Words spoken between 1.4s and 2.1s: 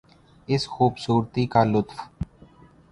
کا لطف